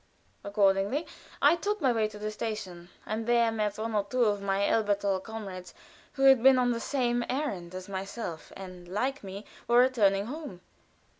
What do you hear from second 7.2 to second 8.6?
errand as myself,